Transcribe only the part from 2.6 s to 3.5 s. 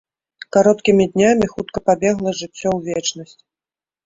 ў вечнасць.